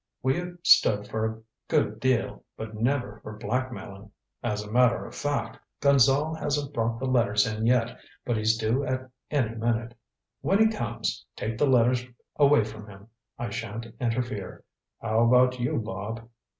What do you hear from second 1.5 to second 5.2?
good deal, but never for blackmailing. As a matter of